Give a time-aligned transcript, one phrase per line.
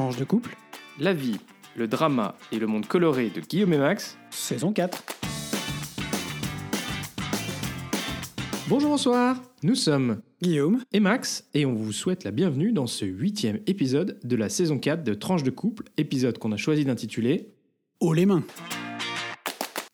[0.00, 0.56] Tranche de couple,
[0.98, 1.36] La vie,
[1.76, 4.16] le drama et le monde coloré de Guillaume et Max.
[4.30, 5.04] saison 4.
[8.66, 9.42] Bonjour, bonsoir.
[9.62, 14.18] Nous sommes Guillaume, et Max et on vous souhaite la bienvenue dans ce huitième épisode
[14.24, 17.50] de la saison 4 de Tranche de couple, épisode qu'on a choisi d'intituler
[18.00, 18.44] haut les mains.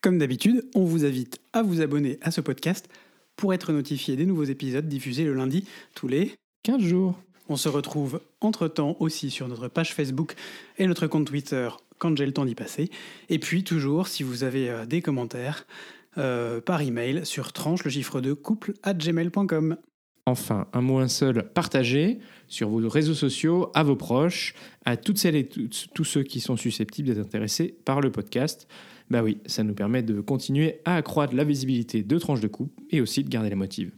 [0.05, 2.89] Comme d'habitude, on vous invite à vous abonner à ce podcast
[3.35, 5.67] pour être notifié des nouveaux épisodes diffusés le lundi
[5.97, 6.31] tous les
[6.63, 7.19] 15 jours.
[7.49, 10.35] On se retrouve entre-temps aussi sur notre page Facebook
[10.79, 12.91] et notre compte Twitter quand j'ai le temps d'y passer.
[13.29, 15.67] Et puis toujours, si vous avez euh, des commentaires,
[16.19, 19.77] euh, par email sur tranche le chiffre de couple at gmail.com.
[20.25, 24.55] Enfin, un mot un seul, partagez sur vos réseaux sociaux, à vos proches,
[24.87, 28.67] à toutes celles et tous ceux qui sont susceptibles d'être intéressés par le podcast.
[29.11, 32.83] Bah oui, ça nous permet de continuer à accroître la visibilité de Tranche de couple
[32.91, 33.93] et aussi de garder les motifs.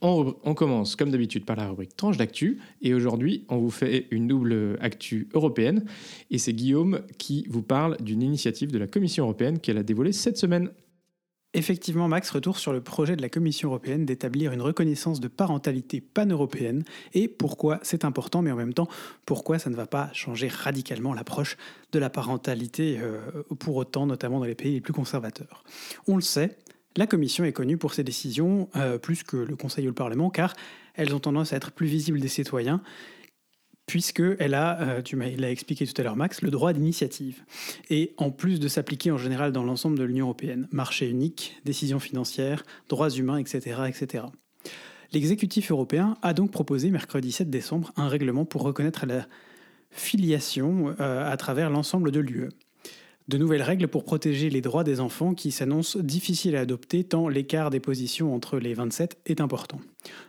[0.00, 4.28] On, commence comme d'habitude par la rubrique Tranche d'actu et aujourd'hui on vous fait une
[4.28, 5.84] double actu européenne
[6.30, 10.12] et c'est Guillaume qui vous parle d'une initiative de la Commission européenne qu'elle a dévoilée
[10.12, 10.70] cette semaine.
[11.54, 16.02] Effectivement, Max retourne sur le projet de la Commission européenne d'établir une reconnaissance de parentalité
[16.02, 18.86] pan-européenne et pourquoi c'est important, mais en même temps,
[19.24, 21.56] pourquoi ça ne va pas changer radicalement l'approche
[21.92, 23.18] de la parentalité euh,
[23.58, 25.64] pour autant, notamment dans les pays les plus conservateurs.
[26.06, 26.58] On le sait,
[26.96, 30.30] la Commission est connue pour ses décisions euh, plus que le Conseil ou le Parlement,
[30.30, 30.54] car
[30.94, 32.82] elles ont tendance à être plus visibles des citoyens,
[33.86, 37.42] puisqu'elle a, euh, tu l'as expliqué tout à l'heure Max, le droit d'initiative.
[37.88, 42.00] Et en plus de s'appliquer en général dans l'ensemble de l'Union européenne, marché unique, décisions
[42.00, 43.82] financières, droits humains, etc.
[43.88, 44.24] etc.
[45.12, 49.26] L'exécutif européen a donc proposé mercredi 7 décembre un règlement pour reconnaître la
[49.90, 52.50] filiation euh, à travers l'ensemble de l'UE.
[53.28, 57.28] De nouvelles règles pour protéger les droits des enfants qui s'annoncent difficiles à adopter tant
[57.28, 59.80] l'écart des positions entre les 27 est important.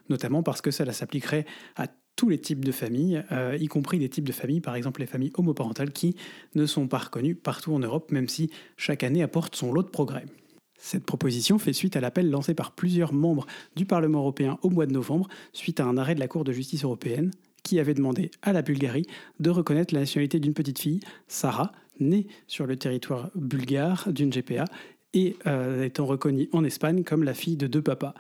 [0.10, 1.46] Notamment parce que cela s'appliquerait
[1.78, 5.00] à tous les types de familles, euh, y compris des types de familles, par exemple
[5.00, 6.18] les familles homoparentales, qui
[6.56, 9.88] ne sont pas reconnues partout en Europe, même si chaque année apporte son lot de
[9.88, 10.26] progrès.
[10.78, 13.46] Cette proposition fait suite à l'appel lancé par plusieurs membres
[13.78, 16.52] du Parlement européen au mois de novembre, suite à un arrêt de la Cour de
[16.52, 17.32] justice européenne,
[17.64, 19.06] qui avait demandé à la Bulgarie
[19.40, 24.66] de reconnaître la nationalité d'une petite fille, Sarah, née sur le territoire bulgare d'une GPA,
[25.14, 28.14] et euh, étant reconnue en Espagne comme la fille de deux papas.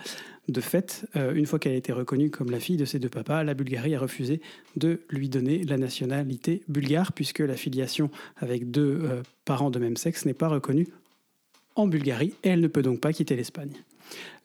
[0.47, 3.09] De fait, euh, une fois qu'elle a été reconnue comme la fille de ces deux
[3.09, 4.41] papas, la Bulgarie a refusé
[4.75, 9.97] de lui donner la nationalité bulgare, puisque la filiation avec deux euh, parents de même
[9.97, 10.87] sexe n'est pas reconnue
[11.75, 13.71] en Bulgarie, et elle ne peut donc pas quitter l'Espagne.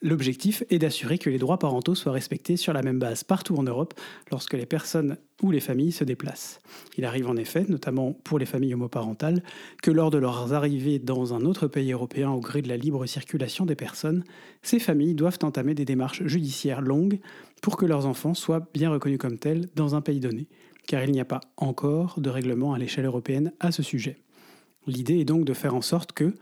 [0.02, 3.62] L'objectif est d'assurer que les droits parentaux soient respectés sur la même base partout en
[3.62, 3.94] Europe
[4.30, 6.60] lorsque les personnes ou les familles se déplacent.
[6.98, 9.42] Il arrive en effet, notamment pour les familles homoparentales,
[9.82, 13.06] que lors de leurs arrivées dans un autre pays européen au gré de la libre
[13.06, 14.24] circulation des personnes,
[14.62, 17.18] ces familles doivent entamer des démarches judiciaires longues
[17.62, 20.48] pour que leurs enfants soient bien reconnus comme tels dans un pays donné,
[20.86, 24.18] car il n'y a pas encore de règlement à l'échelle européenne à ce sujet.
[24.86, 26.34] L'idée est donc de faire en sorte que,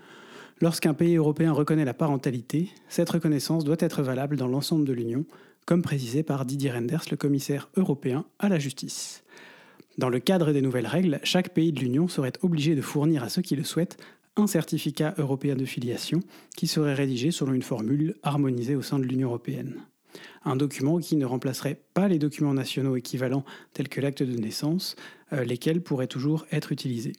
[0.62, 5.24] Lorsqu'un pays européen reconnaît la parentalité, cette reconnaissance doit être valable dans l'ensemble de l'Union,
[5.66, 9.24] comme précisé par Didier Renders, le commissaire européen à la justice.
[9.98, 13.28] Dans le cadre des nouvelles règles, chaque pays de l'Union serait obligé de fournir à
[13.28, 13.96] ceux qui le souhaitent
[14.36, 16.20] un certificat européen de filiation
[16.56, 19.80] qui serait rédigé selon une formule harmonisée au sein de l'Union européenne.
[20.44, 24.94] Un document qui ne remplacerait pas les documents nationaux équivalents tels que l'acte de naissance,
[25.32, 27.14] euh, lesquels pourraient toujours être utilisés.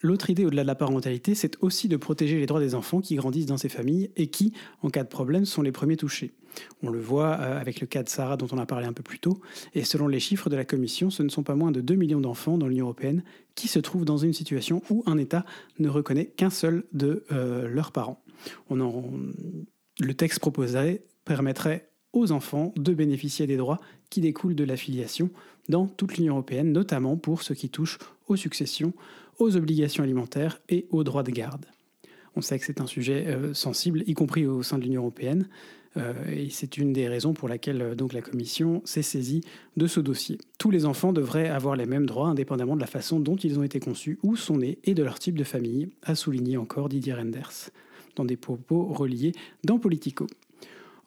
[0.00, 3.16] L'autre idée au-delà de la parentalité, c'est aussi de protéger les droits des enfants qui
[3.16, 6.32] grandissent dans ces familles et qui, en cas de problème, sont les premiers touchés.
[6.82, 9.02] On le voit euh, avec le cas de Sarah dont on a parlé un peu
[9.02, 9.40] plus tôt,
[9.74, 12.20] et selon les chiffres de la Commission, ce ne sont pas moins de 2 millions
[12.20, 15.44] d'enfants dans l'Union européenne qui se trouvent dans une situation où un État
[15.80, 18.22] ne reconnaît qu'un seul de euh, leurs parents.
[18.70, 25.30] Le texte proposé permettrait aux enfants de bénéficier des droits qui découlent de la filiation
[25.68, 27.98] dans toute l'Union européenne, notamment pour ce qui touche
[28.28, 28.92] aux successions,
[29.38, 31.66] aux obligations alimentaires et aux droits de garde.
[32.36, 35.48] On sait que c'est un sujet euh, sensible, y compris au sein de l'Union européenne,
[35.96, 39.42] euh, et c'est une des raisons pour laquelle euh, donc la Commission s'est saisie
[39.76, 40.38] de ce dossier.
[40.58, 43.62] Tous les enfants devraient avoir les mêmes droits, indépendamment de la façon dont ils ont
[43.62, 47.14] été conçus, où sont nés et de leur type de famille, a souligné encore Didier
[47.14, 47.70] Renders,
[48.16, 49.32] dans des propos reliés
[49.64, 50.26] dans Politico.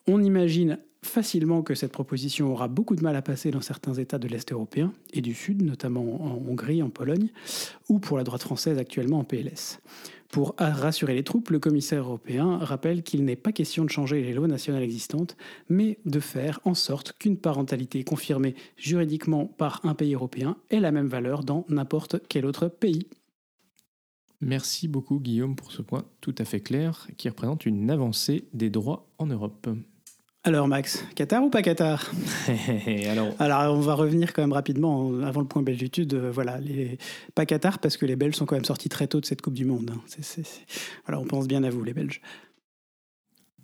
[0.07, 4.19] On imagine facilement que cette proposition aura beaucoup de mal à passer dans certains États
[4.19, 7.30] de l'Est européen et du Sud, notamment en Hongrie, en Pologne,
[7.89, 9.80] ou pour la droite française actuellement en PLS.
[10.30, 14.33] Pour rassurer les troupes, le commissaire européen rappelle qu'il n'est pas question de changer les
[14.33, 15.36] lois nationales existantes,
[15.69, 20.94] mais de faire en sorte qu'une parentalité confirmée juridiquement par un pays européen ait la
[20.94, 23.07] même valeur dans n'importe quel autre pays.
[24.39, 28.69] Merci beaucoup Guillaume pour ce point tout à fait clair qui représente une avancée des
[28.69, 29.68] droits en Europe.
[30.44, 32.12] Alors Max, Qatar ou pas Qatar?
[33.10, 36.16] Alors, Alors on va revenir quand même rapidement en- avant le point belgitude.
[36.16, 36.98] euh, voilà, les...
[37.36, 39.54] pas Qatar parce que les Belges sont quand même sortis très tôt de cette Coupe
[39.54, 39.92] du Monde.
[39.94, 40.02] hein.
[40.08, 40.66] C'est- c'est- c'est-
[41.06, 42.22] Voilà, on pense bien à vous les Belges.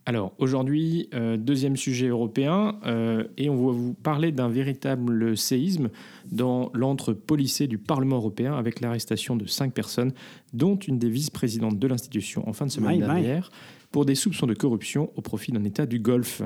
[0.06, 5.90] Alors aujourd'hui, euh, deuxième sujet européen, euh, et on va vous parler d'un véritable séisme
[6.32, 10.14] dans l'antre policé du Parlement européen avec l'arrestation de cinq personnes,
[10.54, 13.52] dont une des vice-présidentes de l'institution en fin de semaine dernière,
[13.92, 16.42] pour des soupçons de corruption au profit d'un État du Golfe.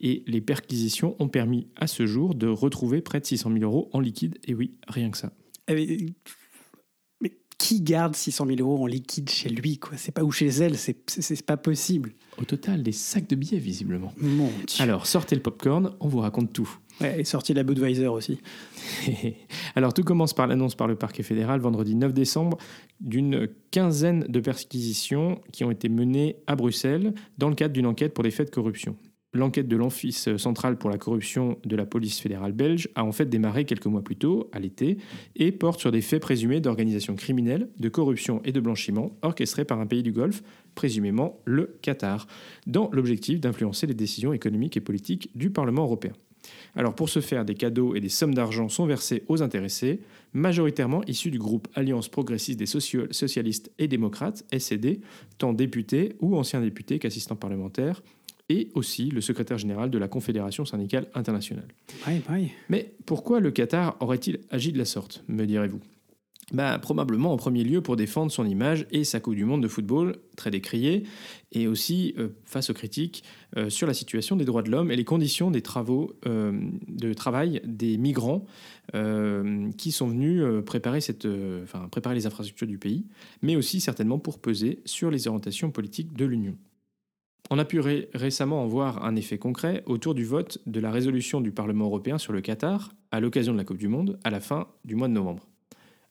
[0.00, 3.90] Et les perquisitions ont permis à ce jour de retrouver près de 600 000 euros
[3.92, 5.32] en liquide, et oui, rien que ça.
[5.68, 6.06] Eh,
[7.20, 9.96] Mais, qui garde 600 000 euros en liquide chez lui quoi?
[9.96, 12.14] C'est pas ou chez elle, c'est pas possible.
[12.38, 14.12] Au total, des sacs de billets visiblement.
[14.16, 14.82] Mon Dieu.
[14.82, 16.78] Alors, sortez le popcorn, on vous raconte tout.
[17.00, 18.40] Ouais, et sorti la Budweiser aussi.
[19.74, 22.58] Alors tout commence par l'annonce par le parquet fédéral vendredi 9 décembre
[23.00, 28.12] d'une quinzaine de perquisitions qui ont été menées à Bruxelles dans le cadre d'une enquête
[28.12, 28.96] pour des faits de corruption.
[29.32, 33.26] L'enquête de l'Office central pour la corruption de la police fédérale belge a en fait
[33.26, 34.98] démarré quelques mois plus tôt, à l'été,
[35.36, 39.78] et porte sur des faits présumés d'organisation criminelle, de corruption et de blanchiment orchestrés par
[39.78, 40.42] un pays du Golfe,
[40.74, 42.26] présumément le Qatar,
[42.66, 46.12] dans l'objectif d'influencer les décisions économiques et politiques du Parlement européen.
[46.76, 50.00] Alors pour ce faire, des cadeaux et des sommes d'argent sont versés aux intéressés,
[50.32, 55.00] majoritairement issus du groupe Alliance progressiste des socialistes et démocrates, SED,
[55.38, 58.02] tant députés ou anciens députés qu'assistants parlementaires,
[58.48, 61.68] et aussi le secrétaire général de la Confédération syndicale internationale.
[62.68, 65.80] Mais pourquoi le Qatar aurait-il agi de la sorte, me direz-vous?
[66.52, 69.68] Bah, Probablement en premier lieu pour défendre son image et sa Coupe du Monde de
[69.68, 71.04] football, très décriée,
[71.52, 73.24] et aussi euh, face aux critiques
[73.56, 76.52] euh, sur la situation des droits de l'homme et les conditions des travaux euh,
[76.88, 78.46] de travail des migrants
[79.76, 83.06] qui sont venus préparer, les infrastructures du pays,
[83.40, 86.56] mais aussi certainement pour peser sur les orientations politiques de l'Union.
[87.50, 90.90] On a pu ré- récemment en voir un effet concret autour du vote de la
[90.90, 94.30] résolution du Parlement européen sur le Qatar à l'occasion de la Coupe du Monde à
[94.30, 95.49] la fin du mois de novembre.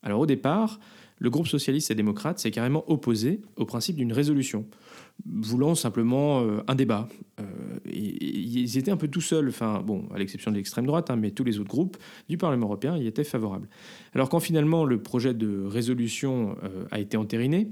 [0.03, 0.79] Alors au départ,
[1.19, 4.65] le groupe socialiste et démocrate s'est carrément opposé au principe d'une résolution,
[5.25, 7.09] voulant simplement euh, un débat.
[7.39, 7.43] Euh,
[7.91, 11.43] ils étaient un peu tout seuls, enfin à l'exception de l'extrême droite, hein, mais tous
[11.43, 11.97] les autres groupes
[12.29, 13.67] du Parlement européen y étaient favorables.
[14.13, 17.69] Alors quand finalement le projet de résolution euh, a été entériné,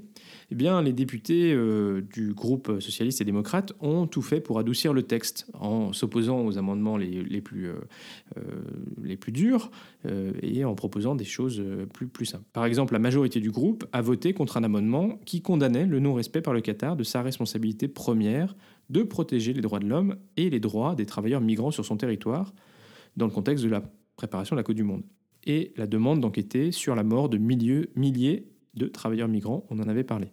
[0.49, 4.93] eh bien, les députés euh, du groupe socialiste et démocrate ont tout fait pour adoucir
[4.93, 7.75] le texte en s'opposant aux amendements les, euh,
[8.37, 9.71] euh, plus durs
[10.41, 11.61] et en proposant des choses
[11.93, 12.45] plus, simples.
[12.53, 16.41] Par exemple, la majorité du groupe a voté contre un amendement qui condamnait le non-respect
[16.41, 18.55] par le Qatar de sa responsabilité première
[18.89, 22.53] de protéger les droits de l'homme et les droits des travailleurs migrants sur son territoire
[23.17, 23.81] dans le contexte de la
[24.15, 25.03] préparation de la Coupe du Monde.
[25.45, 30.03] Et la demande d'enquêter sur la mort de milliers de travailleurs migrants, on en avait
[30.03, 30.31] parlé.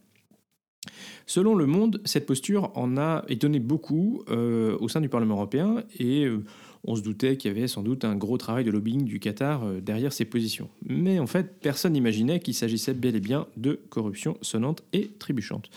[1.27, 5.83] Selon Le Monde, cette posture en a étonné beaucoup euh, au sein du Parlement européen
[5.99, 6.45] et euh,
[6.85, 9.65] on se doutait qu'il y avait sans doute un gros travail de lobbying du Qatar
[9.65, 10.69] euh, derrière ces positions.
[10.87, 15.71] Mais en fait, personne n'imaginait qu'il s'agissait bel et bien de corruption sonnante et trébuchante.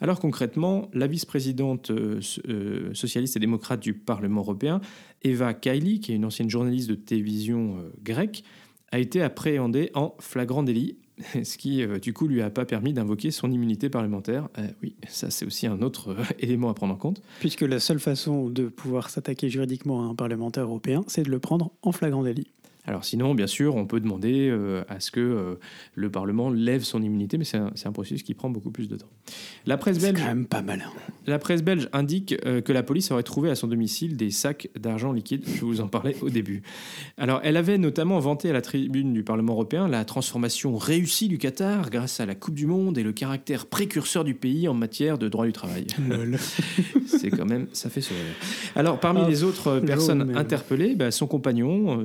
[0.00, 1.90] Alors concrètement, la vice-présidente
[2.20, 2.42] so-
[2.92, 4.80] socialiste et démocrate du Parlement européen,
[5.22, 8.44] Eva Kaili, qui est une ancienne journaliste de télévision grecque,
[8.92, 10.98] a été appréhendée en flagrant délit,
[11.44, 14.48] ce qui euh, du coup lui a pas permis d'invoquer son immunité parlementaire.
[14.58, 17.22] Euh, oui, ça c'est aussi un autre euh, élément à prendre en compte.
[17.40, 21.38] Puisque la seule façon de pouvoir s'attaquer juridiquement à un parlementaire européen, c'est de le
[21.38, 22.48] prendre en flagrant délit.
[22.86, 25.54] Alors sinon, bien sûr, on peut demander euh, à ce que euh,
[25.94, 29.08] le Parlement lève son immunité, mais c'est un, processus qui prend beaucoup plus de temps.
[29.66, 30.90] La presse C'est belge quand même pas malin.
[31.26, 34.68] La presse belge indique euh, que la police aurait trouvé à son domicile des sacs
[34.78, 35.44] d'argent liquide.
[35.46, 36.62] Je vous en parlais au début.
[37.18, 41.38] Alors, elle avait notamment vanté à la tribune du Parlement européen la transformation réussie du
[41.38, 45.18] Qatar grâce à la Coupe du Monde et le caractère précurseur du pays en matière
[45.18, 45.86] de droit du travail.
[47.06, 48.22] C'est quand même, ça fait sourire.
[48.76, 52.04] Alors, parmi Ah, les autres personnes interpellées, bah, son compagnon,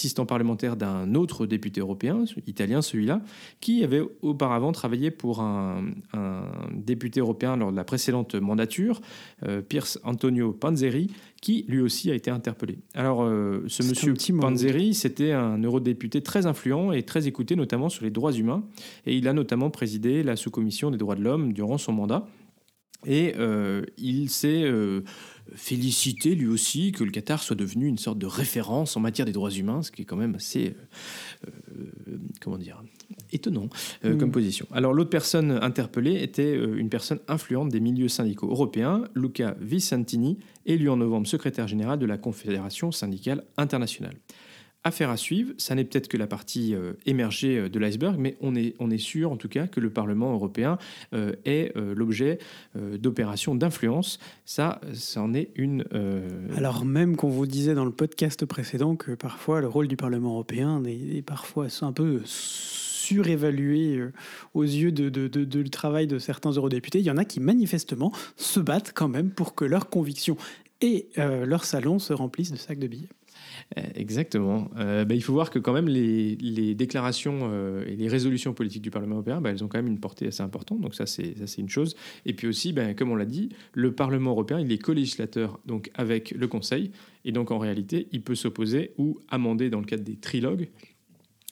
[0.00, 3.20] assistant parlementaire d'un autre député européen, italien celui-là,
[3.60, 9.02] qui avait auparavant travaillé pour un, un député européen lors de la précédente mandature,
[9.46, 11.08] euh, Pierce Antonio Panzeri,
[11.42, 12.78] qui lui aussi a été interpellé.
[12.94, 14.14] Alors, euh, ce monsieur.
[14.40, 18.64] Panzeri, c'était un eurodéputé très influent et très écouté, notamment sur les droits humains,
[19.04, 22.26] et il a notamment présidé la sous-commission des droits de l'homme durant son mandat.
[23.06, 25.02] Et euh, il s'est euh,
[25.54, 29.32] félicité lui aussi que le Qatar soit devenu une sorte de référence en matière des
[29.32, 30.74] droits humains, ce qui est quand même assez,
[31.46, 32.82] euh, euh, comment dire,
[33.32, 33.68] étonnant
[34.04, 34.18] euh, Mm.
[34.18, 34.66] comme position.
[34.72, 40.88] Alors l'autre personne interpellée était une personne influente des milieux syndicaux européens, Luca Vicentini, élu
[40.88, 44.16] en novembre secrétaire général de la Confédération syndicale internationale.
[44.82, 48.36] Affaire à suivre, ça n'est peut-être que la partie euh, émergée euh, de l'iceberg, mais
[48.40, 50.78] on est, on est sûr en tout cas que le Parlement européen
[51.12, 52.38] euh, est l'objet
[52.74, 54.18] d'opérations d'influence.
[54.44, 55.84] Ça, c'en est une...
[56.56, 60.30] Alors même qu'on vous disait dans le podcast précédent que parfois le rôle du Parlement
[60.32, 64.00] européen est, parfois un peu surévalué
[64.54, 67.40] aux yeux de, de- de- de- travail de certains eurodéputés, il y en a qui
[67.40, 70.36] manifestement se battent quand même pour que leurs convictions
[70.80, 73.08] et euh, leur salon se remplissent de sacs de billets.
[73.78, 74.68] Euh, Exactement.
[74.78, 78.82] Euh, bah, il faut voir que quand même les, déclarations euh, et les résolutions politiques
[78.82, 80.80] du Parlement européen, bah, elles ont quand même une portée assez importante.
[80.80, 81.96] Donc ça, c'est une chose.
[82.26, 85.60] Et puis aussi, bah, comme on l'a dit, le Parlement européen, il est co-législateur
[85.94, 86.90] avec le Conseil.
[87.24, 90.68] Et donc en réalité, il peut s'opposer ou amender dans le cadre des trilogues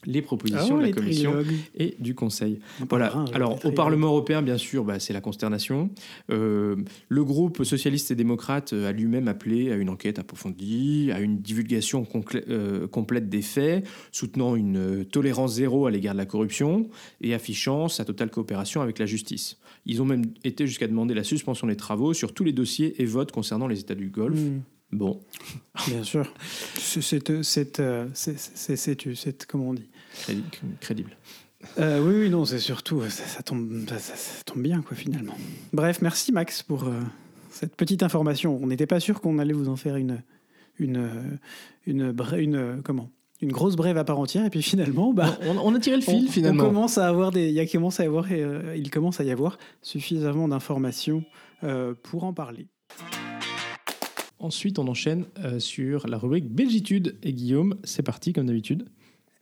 [0.06, 1.56] les propositions Oh, de la Commission trilogues.
[1.76, 2.60] et du Conseil.
[2.80, 3.24] On Voilà.
[3.26, 3.72] des Alors, au.
[3.72, 5.90] Parlement européen, bien sûr, bah, c'est la consternation.
[6.30, 6.76] Euh,
[7.08, 12.06] le groupe socialiste et démocrate a lui-même appelé à une enquête approfondie, à une divulgation
[12.48, 16.88] euh, complète des faits, soutenant une euh, tolérance zéro à l'égard de la corruption
[17.20, 19.58] et affichant sa totale coopération avec la justice.
[19.86, 23.04] Ils ont même été jusqu'à demander la suspension des travaux sur tous les dossiers et
[23.04, 24.38] votes concernant les États du Golfe.
[24.40, 24.60] Mm.
[24.90, 25.20] Bon,
[25.86, 26.32] Bien sûr.
[26.76, 27.30] C'est, c'est,
[27.80, 29.88] euh, c'est- comment on dit
[30.22, 30.42] crédi-
[30.80, 31.16] crédible.
[31.78, 34.14] Euh, oui, oui, non, c'est surtout, ça, ça tombe, ça,
[34.46, 35.36] tombe bien, quoi, finalement.
[35.72, 37.00] Bref, merci Max pour euh,
[37.50, 38.58] cette petite information.
[38.62, 40.22] On n'était pas sûr qu'on allait vous en faire une,
[40.78, 41.10] une, euh,
[41.86, 45.58] une, une, euh, comment une grosse brève à part entière, et puis finalement, bah, On,
[45.58, 46.64] on a tiré le on, fil, on finalement.
[46.64, 49.24] commence à avoir des, il y a commence à y avoir, euh, il commence à
[49.24, 51.24] y avoir suffisamment d'informations
[51.62, 52.66] euh, pour en parler.
[54.40, 57.16] Ensuite, on enchaîne euh, sur la rubrique Belgitude.
[57.22, 58.84] Et Guillaume, c'est parti, comme d'habitude.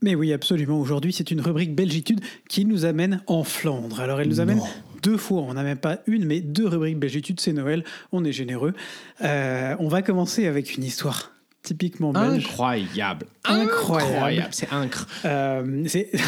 [0.02, 0.78] Mais oui, absolument.
[0.80, 4.00] Aujourd'hui, c'est une rubrique Belgitude qui nous amène en Flandre.
[4.00, 4.64] Alors, elle nous amène Non.
[5.02, 5.42] deux fois.
[5.42, 7.40] On n'a même pas une, mais deux rubriques Belgitude.
[7.40, 7.84] C'est Noël.
[8.12, 8.74] On est généreux.
[9.22, 12.44] Euh, on va commencer avec une histoire typiquement belge.
[12.44, 13.26] Incroyable.
[13.44, 14.48] Incroyable.
[14.52, 15.08] C'est incre.
[15.24, 16.10] Euh, c'est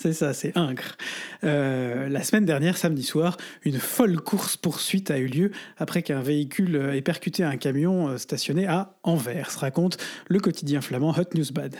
[0.00, 0.96] c'est ça, c'est incre.
[1.44, 6.74] Euh, la semaine dernière, samedi soir, une folle course-poursuite a eu lieu après qu'un véhicule
[6.94, 11.76] ait percuté un camion euh, stationné à Anvers, raconte le quotidien flamand Hot Newsbad.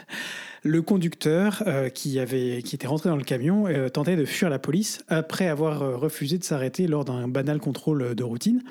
[0.64, 4.58] Le conducteur euh, qui, avait, qui était rentré dans le camion tentait de fuir la
[4.58, 8.62] police après avoir refusé de s'arrêter lors d'un banal contrôle de routine.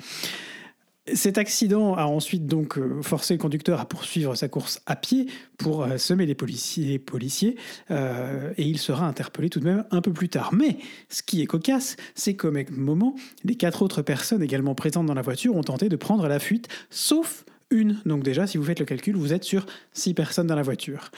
[1.14, 5.26] Cet accident a ensuite donc euh, forcé le conducteur à poursuivre sa course à pied
[5.56, 7.56] pour euh, semer les policiers, policiers
[7.90, 10.52] euh, et il sera interpellé tout de même un peu plus tard.
[10.52, 10.76] Mais
[11.08, 13.14] ce qui est cocasse, c'est qu'au même moment,
[13.44, 16.68] les quatre autres personnes également présentes dans la voiture ont tenté de prendre la fuite,
[16.90, 17.98] sauf une.
[18.04, 19.64] Donc déjà, si vous faites le calcul, vous êtes sur
[19.94, 21.10] six personnes dans la voiture.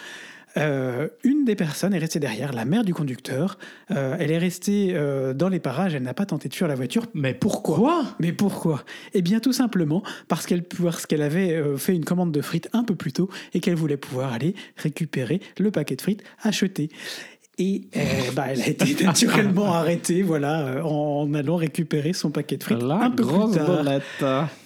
[0.57, 3.59] Euh, une des personnes est restée derrière, la mère du conducteur.
[3.91, 6.75] Euh, elle est restée euh, dans les parages, elle n'a pas tenté de fuir la
[6.75, 7.07] voiture.
[7.15, 8.05] Mais Pourquoi?
[8.21, 8.85] Mais pourquoi?
[9.15, 12.85] Eh bien, tout simplement parce qu'elle parce qu'elle avait fait une commande de frites un
[12.85, 16.91] peu plus tôt et qu'elle voulait pouvoir aller récupérer le paquet de frites acheté.
[17.59, 18.01] Et euh,
[18.35, 22.79] bah, elle a été naturellement arrêtée, voilà, euh, en allant récupérer son paquet de frites
[23.05, 23.67] un peu plus tard.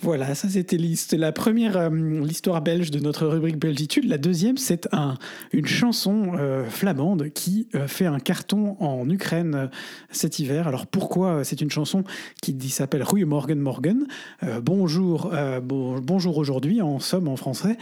[0.02, 0.78] Voilà, ça c'était
[1.16, 1.90] la première euh,
[2.24, 4.04] l'histoire belge de notre rubrique Belgitude.
[4.08, 5.14] La deuxième, c'est un,
[5.52, 9.68] une chanson euh, flamande qui fait un carton en Ukraine
[10.12, 10.68] cet hiver.
[10.68, 12.04] Alors pourquoi c'est une chanson
[12.40, 14.06] qui s'appelle Rue Morgan Morgan
[14.62, 17.76] Bonjour, bon- bonjour aujourd'hui en somme en français.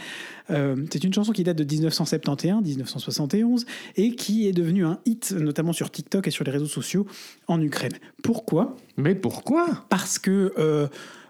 [0.49, 5.73] Euh, c'est une chanson qui date de 1971-1971 et qui est devenue un hit, notamment
[5.73, 7.05] sur TikTok et sur les réseaux sociaux
[7.47, 7.93] en Ukraine.
[8.23, 8.75] Pourquoi?
[8.97, 9.85] Mais pourquoi?
[9.89, 10.87] Parce que euh,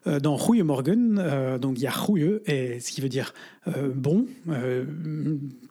[0.08, 3.34] euh, dans Rouille Morgan, euh, donc il y a Rouille, et ce qui veut dire
[3.68, 4.86] euh, bon, euh,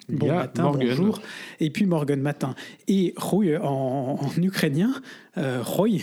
[0.08, 0.88] bon matin, Morgan.
[0.88, 1.22] bonjour,
[1.60, 2.54] et puis Morgan matin.
[2.88, 4.92] Et Rouille en, en ukrainien,
[5.36, 5.98] Roy,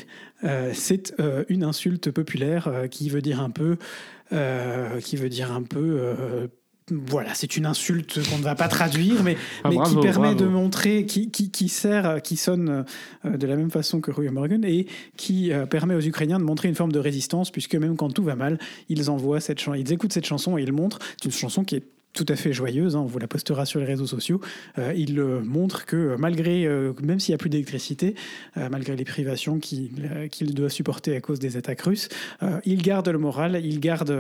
[0.74, 1.14] c'est
[1.50, 3.78] une insulte populaire qui veut dire un peu,
[5.02, 6.50] qui veut dire un peu.
[6.92, 10.34] Voilà, c'est une insulte qu'on ne va pas traduire, mais, Ah, mais bravo, qui permet
[10.36, 10.44] bravo.
[10.44, 12.86] de montrer, qui, qui, qui sert, qui sonne
[13.26, 16.44] euh, de la même façon que Rouille Morgan et qui euh, permet aux Ukrainiens de
[16.44, 19.76] montrer une forme de résistance, puisque même quand tout va mal, ils envoient cette chanson,
[19.76, 21.00] ils écoutent cette chanson et ils montrent.
[21.22, 23.80] C'est une chanson qui est tout à fait joyeuse, hein, on vous la postera sur
[23.80, 24.42] les réseaux sociaux.
[24.78, 28.16] Euh, il euh, montre que euh, malgré, euh, même s'il n'y a plus d'électricité,
[28.56, 32.10] malgré les privations qu'il doit supporter à cause des attaques russes,
[32.66, 34.12] il garde le moral, il garde,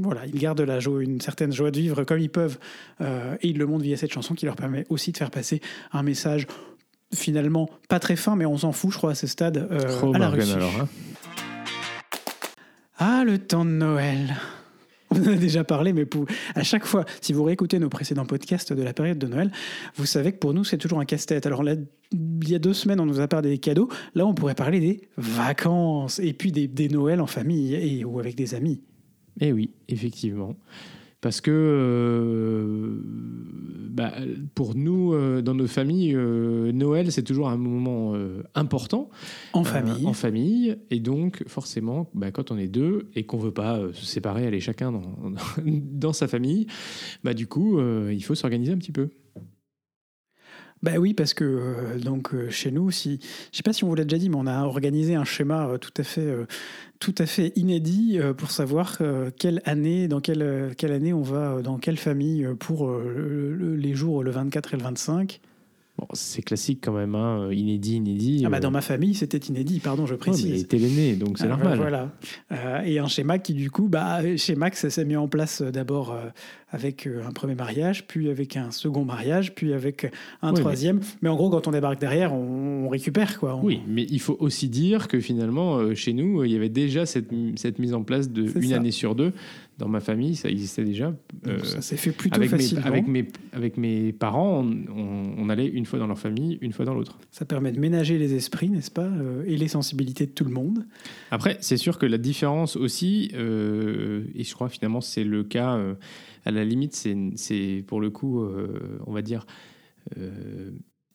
[0.00, 2.58] voilà, il garde la joie, une certaine joie de vivre comme ils peuvent,
[3.00, 5.60] et il le montre via cette chanson qui leur permet aussi de faire passer
[5.92, 6.46] un message
[7.14, 10.28] finalement pas très fin, mais on s'en fout, je crois, à ce stade, à la
[10.28, 10.52] Russie.
[10.52, 10.72] alors.
[10.80, 10.88] hein.
[12.98, 14.36] Ah, le temps de Noël
[15.12, 16.06] on en a déjà parlé, mais
[16.54, 19.50] à chaque fois, si vous réécoutez nos précédents podcasts de la période de Noël,
[19.96, 21.46] vous savez que pour nous, c'est toujours un casse-tête.
[21.46, 23.88] Alors il y a deux semaines, on nous a parlé des cadeaux.
[24.14, 28.18] Là, on pourrait parler des vacances et puis des, des Noëls en famille et, ou
[28.18, 28.80] avec des amis.
[29.40, 30.56] Eh oui, effectivement.
[31.22, 33.00] Parce que, euh,
[33.90, 34.12] bah,
[34.56, 38.14] pour nous, euh, dans nos familles, euh, Noël, c'est toujours un moment
[38.56, 39.08] important.
[39.52, 40.04] En famille.
[40.04, 40.76] en famille.
[40.90, 44.58] Et donc, forcément, bah, quand on est deux et qu'on veut pas se séparer, aller
[44.58, 45.02] chacun dans,
[45.64, 46.66] dans sa famille,
[47.22, 49.08] bah, du coup, il faut s'organiser un petit peu.
[50.82, 53.20] Bah oui, parce que euh, donc euh, chez nous, si
[53.52, 55.68] je sais pas si on vous l'a déjà dit, mais on a organisé un schéma
[55.68, 56.26] euh, tout à fait,
[56.98, 58.98] tout à fait inédit pour savoir
[59.38, 63.94] quelle année, dans quelle, quelle année on va, dans quelle famille pour le- le- les
[63.94, 65.40] jours le 24 et le 25.
[65.98, 68.42] Bon, c'est classique quand même, hein, inédit, inédit.
[68.46, 69.78] Ah bah euh, dans ma famille, c'était inédit.
[69.78, 70.50] Pardon, je ouais, précise.
[70.50, 71.76] mais t'es l'aîné, donc c'est Ah, normal.
[71.76, 72.12] Voilà.
[72.50, 75.60] Euh, et un schéma qui, du coup, bah, chez Max, ça s'est mis en place
[75.60, 76.30] euh, d'abord euh,
[76.70, 81.00] avec euh, un premier mariage, puis avec un second mariage, puis avec un mais- troisième.
[81.20, 81.28] Mais...
[81.28, 83.38] en gros, quand on débarque derrière, on, on récupère.
[83.38, 83.56] Quoi.
[83.56, 86.56] On- Oui, mais il faut aussi dire que finalement, euh, chez nous, euh, il y
[86.56, 88.76] avait déjà cette, cette mise en place de une ça.
[88.76, 89.32] année sur deux.
[89.82, 91.06] Dans ma famille, ça existait déjà.
[91.08, 92.86] Donc, Euh, ça s'est fait plutôt avec, mes, facilement.
[92.86, 96.72] avec, mes, avec mes parents, on, on- on allait une fois dans leur famille, une
[96.72, 97.18] fois dans l'autre.
[97.32, 100.52] Ça permet de ménager les esprits, n'est-ce pas euh, Et les sensibilités de tout le
[100.52, 100.86] monde.
[101.32, 105.76] Après, c'est sûr que la différence aussi, euh, et je crois finalement c'est le cas,
[106.44, 108.44] à la limite, c'est- pour le coup,
[109.06, 109.44] on va dire,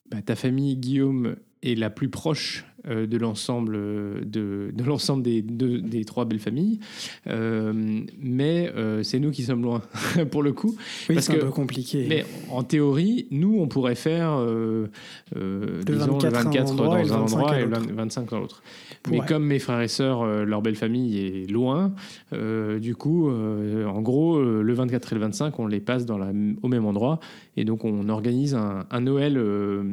[0.09, 5.41] bah, ta famille, Guillaume, est la plus proche de l'ensemble euh, de, de l'ensemble des,
[5.41, 6.79] des trois belles familles,
[7.27, 7.73] Euh,
[8.21, 9.81] mais euh, c'est nous qui sommes loin,
[10.31, 10.75] pour le coup.
[11.09, 12.05] Oui, Parce c'est un que- peu compliqué.
[12.07, 14.87] Mais en théorie, nous, on pourrait faire euh,
[15.35, 17.57] euh, Le disons, 24 le 24 à un endroit et le dans un 25 endroit
[17.57, 17.93] et le l'autre.
[17.93, 18.63] 25 dans l'autre.
[19.09, 19.19] Ouais.
[19.19, 21.93] Mais comme mes frères et sœurs, euh, leur belle famille est loin,
[22.33, 26.05] euh, du coup, euh, en gros, euh, le 24 et le 25, on les passe
[26.05, 26.31] dans la,
[26.61, 27.19] au même endroit.
[27.57, 29.83] Et donc, on organise un, un Noël euh,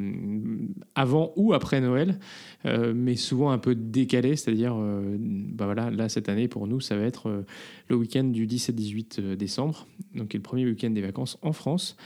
[0.94, 2.18] avant ou après Noël,
[2.74, 4.36] euh, mais souvent un peu décalé.
[4.36, 7.42] C'est-à-dire, euh, bah voilà, là, cette année, pour nous, ça va être euh,
[7.88, 11.96] le week-end du 17-18 décembre, donc qui est le premier week-end des vacances en France,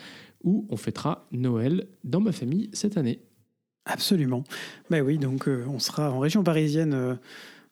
[0.45, 3.21] où on fêtera Noël dans ma famille cette année.
[3.87, 4.45] Absolument.
[4.91, 7.15] Ben oui, donc euh, on sera en région parisienne euh,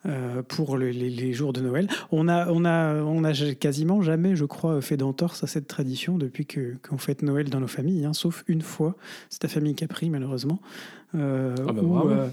[0.06, 1.88] euh, pour le- les, les jours de Noël.
[2.10, 6.16] On a, on a, on a quasiment jamais, je crois, fait d'entorse à cette tradition
[6.16, 8.96] depuis que qu'on fête Noël dans nos familles, hein, sauf une fois.
[9.28, 10.60] C'est ta famille Capri, malheureusement.
[11.14, 12.08] Euh, Ah bah où, bravo.
[12.10, 12.28] euh,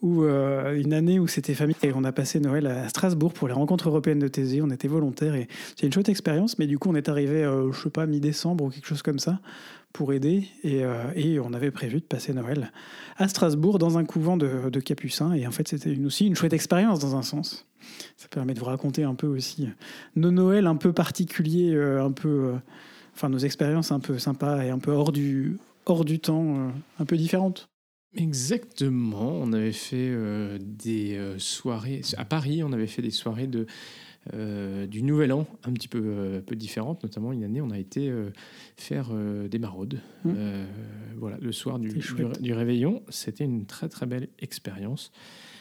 [0.00, 3.48] où, euh, une année où c'était famille et on a passé Noël à Strasbourg pour
[3.48, 4.62] les rencontres européennes de Thésée.
[4.62, 6.58] On était volontaires et c'est une chouette expérience.
[6.58, 9.18] Mais du coup, on est arrivé, euh, je sais pas, mi-décembre ou quelque chose comme
[9.18, 9.40] ça
[9.92, 12.70] pour aider et, euh, on avait prévu de passer Noël
[13.16, 15.32] à Strasbourg dans un couvent de, capucins.
[15.32, 17.66] Et en fait, c'était aussi une chouette expérience dans un sens.
[18.16, 19.70] Ça permet de vous raconter un peu aussi euh,
[20.14, 22.52] nos Noëls un peu particuliers, un peu,
[23.14, 27.04] enfin nos expériences un peu sympas et un peu hors du, hors du temps, un
[27.04, 27.68] peu différentes.
[28.14, 33.46] Exactement, on avait fait euh, des euh, soirées à Paris, on avait fait des soirées
[33.46, 33.66] de
[34.34, 38.10] euh, du Nouvel An un petit peu peu différentes, notamment une année on a été
[38.76, 39.10] faire
[39.48, 40.00] des maraudes.
[40.24, 40.32] Mm.
[40.36, 40.66] Euh,
[41.16, 45.12] voilà, le soir du, réveillon, c'était une très très belle expérience.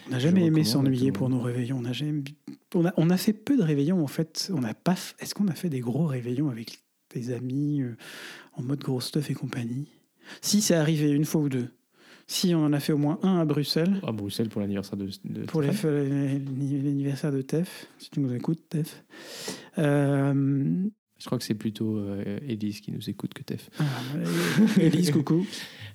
[0.07, 1.77] On n'a jamais Je aimé s'ennuyer pour nos réveillons.
[1.81, 2.23] On a, jamais...
[2.75, 4.51] on, a, on a fait peu de réveillons en fait.
[4.55, 4.93] On n'a pas.
[4.93, 6.79] f- Est-ce qu'on a fait des gros réveillons avec
[7.13, 7.83] des amis
[8.53, 9.89] en mode gros stuff et compagnie?
[10.41, 11.69] Si, c'est arrivé une fois ou deux.
[12.29, 14.01] Si, on en a fait au moins un à Bruxelles.
[14.05, 19.03] À Bruxelles pour l'anniversaire de, de Pour l'anniversaire de Tef, si tu nous écoutes, Tef.
[19.77, 20.33] Euh,
[21.19, 23.69] Je crois que c'est plutôt euh, Élise qui nous écoute que Tef.
[23.79, 23.85] ah,
[24.79, 25.45] Élise, coucou.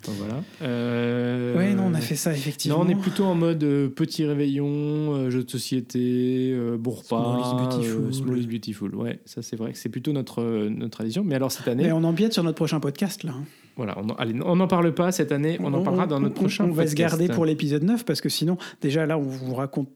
[0.06, 0.42] Donc voilà.
[0.62, 2.78] Euh, Oui, non, on a fait ça effectivement.
[2.78, 4.66] Non, on est plutôt en mode euh, petit réveillon,
[5.14, 7.40] euh, jeu de société, bon repas.
[7.40, 8.14] Small is beautiful.
[8.14, 8.94] small is beautiful.
[8.94, 11.24] Ouais, ça c'est vrai que c'est plutôt notre, notre tradition.
[11.24, 13.34] Mais alors cette année, Mais on empiète sur notre prochain podcast là.
[13.76, 16.34] Voilà, on en, allez, on n'en parle pas cette année, on, en parlera dans notre
[16.34, 19.54] prochain On va se garder pour l'épisode 9 parce que sinon, déjà là, on vous
[19.54, 19.88] raconte.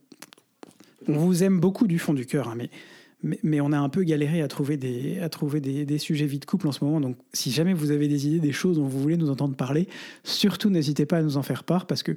[1.07, 2.69] On vous aime beaucoup du fond du cœur, hein, mais,
[3.23, 6.25] mais, mais on a un peu galéré à trouver, des, à trouver des, des sujets
[6.25, 6.99] vie de couple en ce moment.
[6.99, 9.87] Donc, si jamais vous avez des idées, des choses dont vous voulez nous entendre parler,
[10.23, 12.13] surtout n'hésitez pas à nous en faire part parce que.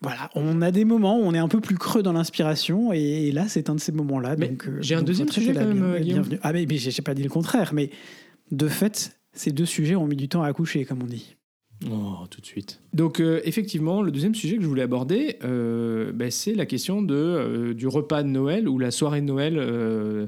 [0.00, 3.28] Voilà, on a des moments où on est un peu plus creux dans l'inspiration et,
[3.28, 4.34] et là c'est un de ces moments-là.
[4.36, 6.22] Mais donc, euh, j'ai un deuxième sujet quand même, Guillaume.
[6.22, 6.38] bienvenue.
[6.42, 7.90] Ah mais, mais j'ai j'ai pas dit le contraire, mais
[8.50, 11.36] de fait, ces deux sujets ont mis du temps à accoucher, comme on dit.
[11.90, 12.80] Oh, tout de suite.
[12.92, 17.02] Donc, euh, effectivement, le deuxième sujet que je voulais aborder, euh, ben, c'est la question
[17.02, 20.26] de, euh, du repas de Noël ou la soirée de Noël euh,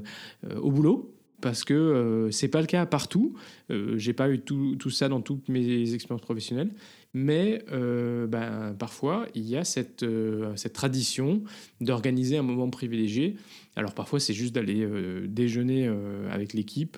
[0.49, 1.11] euh, au boulot.
[1.41, 3.35] Parce que euh, c'est pas le cas partout.
[3.71, 6.71] Euh, J'ai pas eu tout, tout ça dans toutes mes expériences professionnelles.
[7.13, 11.43] Mais euh, ben, parfois, il y a cette, euh, cette tradition
[11.79, 13.37] d'organiser un moment privilégié.
[13.77, 14.87] Alors parfois, c'est juste d'aller
[15.27, 15.89] déjeuner
[16.31, 16.97] avec l'équipe.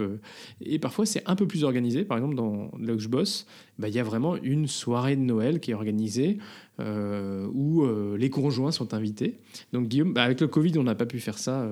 [0.61, 2.03] et parfois, c'est un peu plus organisé.
[2.03, 3.47] Par exemple, dans là où je bosse,
[3.79, 6.37] bah, il y a vraiment une soirée de Noël qui est organisée
[6.79, 7.83] où
[8.15, 9.39] les conjoints sont invités.
[9.73, 11.67] Donc Guillaume, bah, avec le Covid, on n'a pas pu faire ça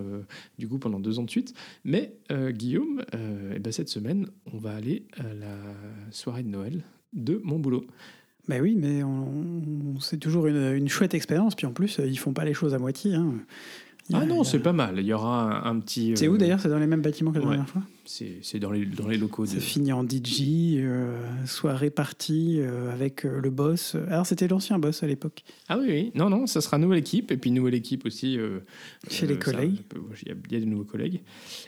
[0.58, 1.54] du coup pendant deux ans de suite.
[1.84, 3.04] Mais Guillaume,
[3.46, 4.85] euh, eh ben, cette semaine, on va aller
[5.18, 5.56] à la
[6.12, 7.86] soirée de Noël de mon boulot.
[8.48, 9.02] Bah oui, mais
[10.02, 11.56] c'est toujours une, une chouette expérience.
[11.56, 13.16] Puis en plus, euh, ils font pas les choses à moitié.
[13.16, 13.34] hein.
[14.14, 14.96] Ah non, a- c'est pas mal.
[15.00, 16.14] Il y aura un, un petit.
[16.16, 16.60] C'est euh, où d'ailleurs?
[16.60, 17.50] C'est dans les mêmes bâtiments que la ouais.
[17.52, 17.82] dernière fois?
[18.06, 19.48] C'est dans les, dans les locaux.
[19.48, 23.96] Ça de- finit en DJ, euh, soirée partie euh, avec euh, le boss.
[24.10, 25.44] Alors c'était l'ancien boss à l'époque.
[25.70, 26.12] Ah oui, oui.
[26.14, 27.32] Non, non, ça sera nouvelle équipe.
[27.32, 28.38] Et puis nouvelle équipe aussi.
[28.38, 28.60] euh,
[29.10, 29.80] Chez euh, les collègues.
[29.96, 31.22] euh, Il y, y a des nouveaux collègues.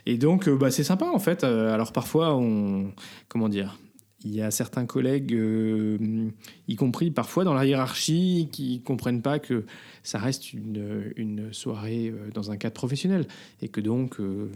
[0.05, 1.43] Et donc, euh, bah, c'est sympa en fait.
[1.43, 2.91] Euh, Alors parfois, on.
[3.29, 3.77] Comment dire
[4.23, 6.29] il y a certains collègues, euh,
[6.67, 9.65] y compris parfois dans la hiérarchie, qui comprennent pas que
[10.03, 13.27] ça reste une, une soirée euh, dans un cadre professionnel
[13.61, 14.49] et que donc euh,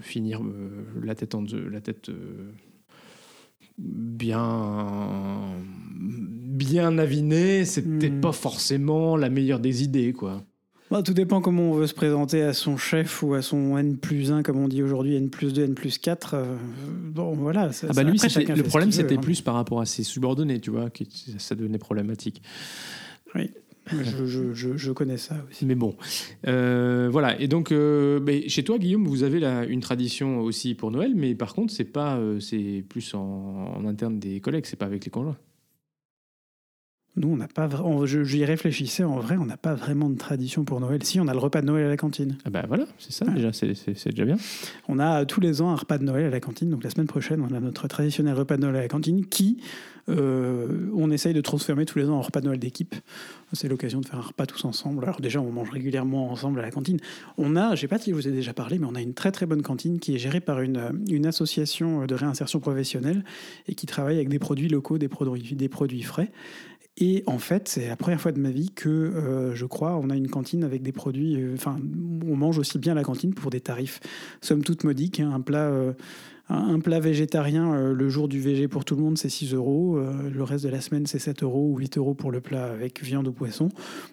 [0.00, 2.10] finir euh, la tête en deux- la tête
[3.78, 5.54] bien
[6.56, 8.20] bien avinée, c'est peut-être Hmm.
[8.20, 10.44] pas forcément la meilleure des idées, quoi.
[10.90, 13.96] Bah, tout dépend comment on veut se présenter à son chef ou à son N
[13.96, 16.34] plus 1, comme on dit aujourd'hui, N plus 2, N plus 4.
[16.34, 16.56] euh,
[17.10, 17.72] bon, voilà.
[17.72, 19.20] ça- Ah bah ça- lui, après, le problème, c'était hein.
[19.20, 21.02] plus par rapport à ses subordonnés, tu vois, que
[21.38, 22.42] ça devenait problématique.
[23.86, 25.66] Je, je- je- je connais ça aussi.
[25.66, 25.94] Mais bon,
[26.46, 27.38] Euh, voilà.
[27.40, 31.12] Et donc, euh, mais chez toi, Guillaume, vous avez là une tradition aussi pour Noël,
[31.14, 33.20] mais par contre, c'est pas, euh, c'est plus en,
[33.76, 35.36] en interne des collègues, c'est pas avec les conjoints.
[37.16, 37.68] Nous, on n'a pas
[38.06, 41.02] je- J'y réfléchissais, en vrai, on n'a pas vraiment de tradition pour Noël.
[41.04, 42.36] Si, on a le repas de Noël à la cantine.
[42.44, 43.34] Ah bah voilà, c'est ça Ouais.
[43.34, 44.36] déjà, c'est- c'est c'est déjà bien.
[44.88, 46.70] On a tous les ans un repas de Noël à la cantine.
[46.70, 49.58] Donc la semaine prochaine, on a notre traditionnel repas de Noël à la cantine qui,
[50.08, 52.94] euh, on essaye de transformer tous les ans en repas de Noël d'équipe.
[53.52, 55.04] C'est l'occasion de faire un repas tous ensemble.
[55.04, 56.98] Alors déjà, on mange régulièrement ensemble à la cantine.
[57.38, 59.14] On a, je sais pas si je vous ai déjà parlé, mais on a une
[59.14, 63.24] très très bonne cantine qui est gérée par une, une association de réinsertion professionnelle
[63.68, 66.32] et qui travaille avec des produits locaux, des produits, des produits frais.
[66.96, 70.10] Et en fait, c'est la première fois de ma vie que, euh, je crois, on
[70.10, 71.36] a une cantine avec des produits.
[71.42, 71.76] euh, Enfin,
[72.24, 74.00] on mange aussi bien à la cantine pour des tarifs,
[74.40, 75.18] somme toute modiques.
[75.20, 75.32] hein.
[75.34, 75.68] Un plat.
[75.70, 75.92] euh,
[76.50, 79.98] un plat végétarien, le jour du VG pour tout le monde, c'est 6 euros.
[79.98, 83.02] Le reste de la semaine, c'est 7 euros ou 8 euros pour le plat avec
[83.02, 83.70] viande ou poisson.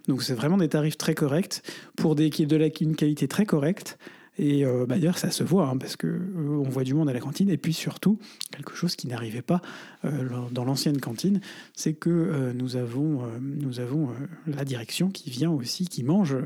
[0.08, 1.62] Donc, c'est vraiment des tarifs très corrects
[1.98, 3.98] pour des, de la, une qualité très correcte.
[4.38, 7.14] Et euh, bah, d'ailleurs, ça se voit, hein, parce que euh, voit du monde à
[7.14, 7.50] la cantine.
[7.50, 8.18] Et puis surtout,
[8.52, 9.62] quelque chose qui n'arrivait pas
[10.06, 11.42] euh, dans l'ancienne cantine,
[11.76, 14.10] c'est que nous avons, nous avons
[14.48, 16.38] la direction qui vient aussi, qui mange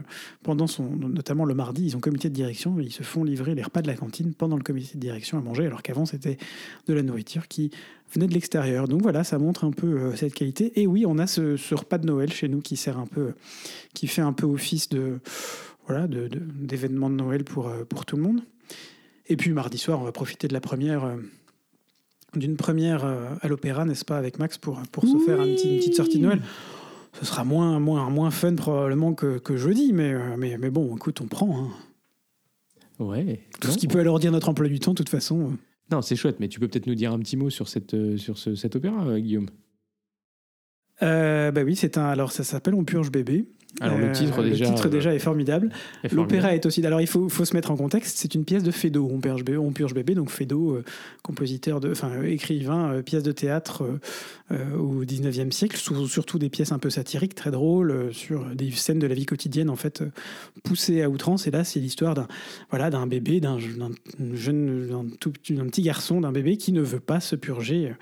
[0.43, 3.63] pendant son, notamment le mardi, ils ont comité de direction, ils se font livrer les
[3.63, 6.37] repas de la cantine pendant le comité de direction à manger, alors qu'avant c'était
[6.87, 7.71] de la nourriture qui
[8.13, 8.87] venait de l'extérieur.
[8.87, 10.79] Donc voilà, ça montre un peu cette qualité.
[10.79, 13.33] Et oui, on a ce, ce repas de Noël chez nous qui sert un peu,
[13.93, 15.19] qui fait un peu office de
[15.87, 18.41] voilà, de- de- d'événements de, Noël pour, euh, pour tout le monde.
[19.27, 21.15] Et puis mardi soir, on va profiter de la première, euh,
[22.35, 25.73] d'une première euh, à l'opéra, n'est-ce pas, avec Max pour, pour se faire un petit-
[25.73, 26.41] une petite sortie de Noël.
[27.13, 31.21] Ce sera moins, moins, moins fun probablement que, que jeudi, mais, mais, mais bon, écoute,
[31.21, 31.63] on prend.
[31.63, 31.69] hein.
[32.99, 33.41] Ouais.
[33.61, 35.53] Tout Non, ce qui peut alourdir notre emploi du temps, de toute façon.
[35.91, 38.37] Non, c'est chouette, mais tu peux peut-être nous dire un petit mot sur, cette, sur
[38.37, 39.47] ce- cet opéra, Guillaume?
[41.01, 42.05] Euh, bah oui, c'est un.
[42.05, 43.45] Alors ça s'appelle On purge bébé.
[43.81, 45.67] Alors, le Euh, titre, déjà, Le titre euh, déjà est formidable.
[46.03, 46.15] est formidable.
[46.15, 46.85] L'opéra est aussi.
[46.85, 48.17] Alors il faut, faut se mettre en contexte.
[48.17, 49.09] C'est une pièce de Feydeau.
[49.13, 49.57] On purge bébé.
[49.57, 50.15] On purge bébé.
[50.15, 50.83] Donc Feydeau, euh,
[51.23, 53.83] compositeur de, enfin euh, écrivain, euh, pièce de théâtre
[54.51, 55.75] euh, au 19e siècle.
[55.77, 59.15] sou- surtout des pièces un peu satiriques, très drôles, euh, sur des scènes de la
[59.15, 60.11] vie quotidienne en fait euh,
[60.63, 61.47] poussées à outrance.
[61.47, 62.27] Et là, c'est l'histoire d'un
[62.69, 63.93] voilà bébé, d'un jeune,
[64.89, 67.93] d'un petit- garçon, d'un bébé qui ne veut pas se purger.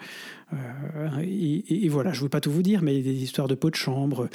[1.23, 3.75] Et, voilà, je ne veux pas tout vous dire, mais des histoires de pots de
[3.75, 4.29] chambre,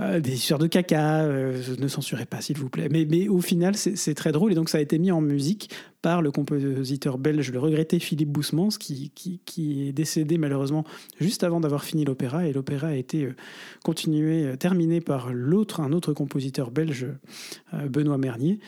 [0.00, 2.88] des histoires de caca, ne censurez pas s'il vous plaît.
[2.90, 6.22] Mais, au final, c'est très drôle et donc ça a été mis en musique par
[6.22, 9.10] le compositeur belge, le regretté Philippe Boussemans, qui,
[9.44, 10.84] qui est décédé malheureusement
[11.20, 12.46] juste avant d'avoir fini l'opéra.
[12.46, 13.34] Et l'opéra a été euh,
[13.84, 17.06] continué, euh, terminé par l'autre, un autre compositeur belge,
[17.74, 18.60] euh, Benoît Mernier.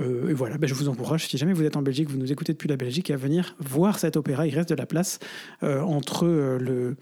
[0.00, 2.68] Voilà, ben, je vous encourage, si jamais vous êtes en Belgique, vous nous écoutez depuis
[2.68, 4.46] la Belgique, à venir voir cet opéra.
[4.46, 5.18] Il reste de la place
[5.60, 6.94] entre le,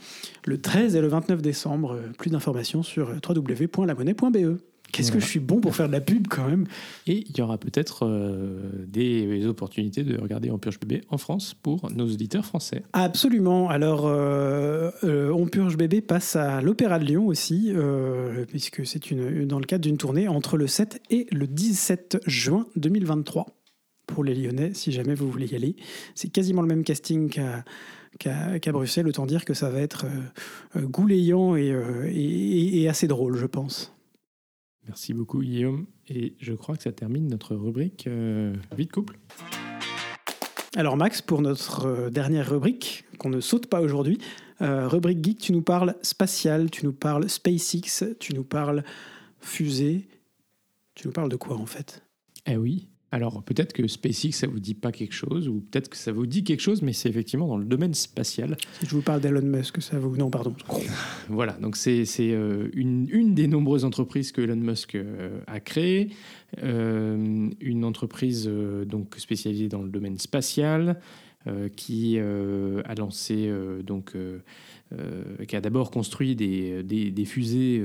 [0.46, 2.00] le 13 et le 29 décembre.
[2.16, 4.58] Plus d'informations sur www.lamonnaie.be.
[4.92, 6.66] Qu'est-ce que je suis bon pour faire de la pub quand même?
[7.06, 11.54] Et il y aura peut-être euh, des opportunités de regarder En Purge Bébé en France
[11.54, 12.82] pour nos auditeurs français.
[12.94, 13.68] Absolument.
[13.68, 17.72] Alors, euh, euh, On Purge Bébé passe à l'Opéra de Lyon aussi,
[18.48, 22.66] puisque c'est une, dans le cadre d'une tournée entre le 7 et le 17 juin
[22.76, 23.46] 2023.
[24.06, 25.74] Pour les Lyonnais, si jamais vous voulez y aller.
[26.14, 27.28] C'est quasiment le même casting
[28.18, 30.06] qu'à Bruxelles, autant dire que ça va être
[31.56, 31.74] et,
[32.06, 33.92] et- et assez drôle, je pense.
[34.86, 35.86] Merci beaucoup, Guillaume.
[36.08, 39.18] Et je crois que ça termine notre rubrique euh, Vie de couple.
[40.76, 44.18] Alors Max, pour notre euh, dernière rubrique, qu'on ne saute pas aujourd'hui,
[44.60, 48.84] euh, rubrique geek, tu nous parles spatial, tu nous parles SpaceX, tu nous parles
[49.40, 50.08] fusée.
[50.94, 52.02] Tu nous parles de quoi en fait?
[52.46, 52.88] Eh oui.
[53.12, 56.26] Alors peut-être que SpaceX, ça vous dit pas quelque chose, ou peut-être que ça vous
[56.26, 58.56] dit quelque chose, mais c'est effectivement dans le domaine spatial.
[58.80, 60.16] Si je vous parle d'Elon Musk, ça vous...
[60.16, 60.54] Non, pardon.
[61.28, 66.10] voilà, donc c'est euh, une, une, des nombreuses entreprises que Elon Musk euh, a créées,
[66.62, 68.50] euh, une entreprise
[68.86, 71.00] donc spécialisée dans le domaine spatial,
[71.76, 73.48] qui a lancé
[73.84, 74.16] donc
[75.46, 77.80] qui a d'abord construit des, des, des fusées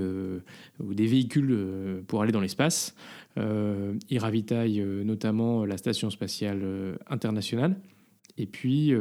[0.80, 2.96] ou des véhicules pour aller dans l'espace.
[3.38, 7.80] Euh, il ravitaille euh, notamment la station spatiale euh, internationale.
[8.38, 8.94] Et puis,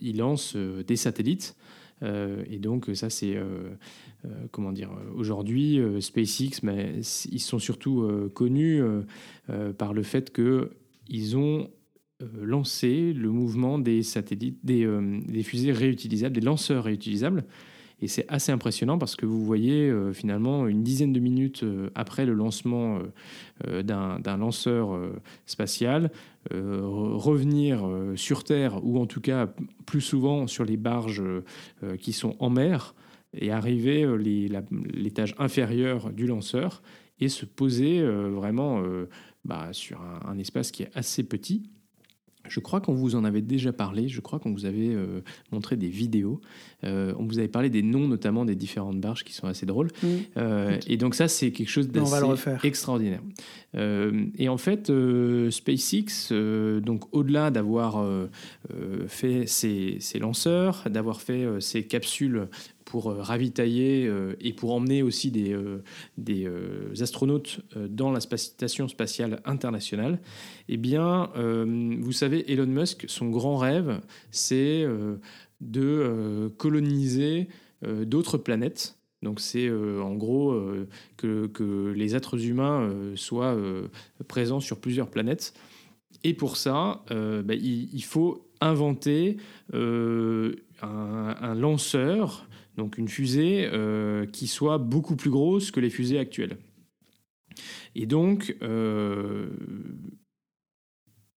[0.00, 1.56] il lance des satellites.
[2.02, 3.36] et donc, ça, c'est.
[4.52, 8.80] comment dire Aujourd'hui, SpaceX, mais ils sont surtout connus
[9.76, 11.68] par le fait qu'ils ont
[12.40, 17.44] lancé le mouvement des satellites, des, fusées réutilisables, des lanceurs réutilisables.
[18.02, 21.88] Et c'est assez impressionnant parce que vous voyez euh, finalement une dizaine de minutes euh,
[21.94, 22.98] après le lancement
[23.66, 24.98] euh, d'un lanceur
[25.46, 26.10] spatial
[26.52, 29.48] revenir sur Terre ou en tout cas
[29.84, 31.24] plus souvent sur les barges
[31.98, 32.94] qui sont en mer
[33.34, 36.82] et arriver l'étage inférieur du lanceur
[37.18, 38.80] et se poser vraiment
[39.44, 41.68] bah, sur un, espace qui est assez petit
[42.48, 45.20] je crois qu'on vous en avait déjà parlé, je crois qu'on vous avait euh,
[45.52, 46.40] montré des vidéos,
[46.84, 49.88] euh, on vous avait parlé des noms notamment des différentes barges qui sont assez drôles.
[50.36, 52.24] Euh, et donc ça, c'est quelque chose d'assez
[52.62, 53.20] extraordinaire.
[53.74, 54.92] et en fait,
[55.50, 56.32] SpaceX,
[56.82, 58.04] donc au-delà d'avoir
[59.08, 62.48] fait ses, ses lanceurs, d'avoir fait ses capsules
[62.96, 65.82] pour euh, ravitailler euh, et pour emmener aussi des, euh,
[66.16, 66.48] des
[67.02, 70.18] astronautes dans la station spatiale internationale,
[70.70, 74.86] eh bien, vous savez, Elon Musk, son grand rêve, c'est
[75.60, 77.48] de coloniser
[77.84, 78.96] d'autres planètes.
[79.22, 80.58] Donc c'est en gros
[81.16, 83.56] que, que, les êtres humains soient
[84.26, 85.52] présents sur plusieurs planètes.
[86.24, 89.36] Et pour ça, bah, il, faut inventer
[90.82, 96.18] un, un, lanceur donc une fusée euh, qui soit beaucoup plus grosse que les fusées
[96.18, 96.58] actuelles.
[97.94, 99.48] Et donc, euh,